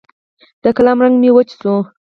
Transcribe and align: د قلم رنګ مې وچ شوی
د 0.63 0.65
قلم 0.77 0.97
رنګ 1.03 1.15
مې 1.21 1.29
وچ 1.33 1.49
شوی 1.59 1.77